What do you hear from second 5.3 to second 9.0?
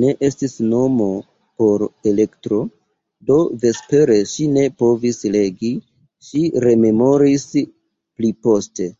legi, ŝi rememoris pliposte.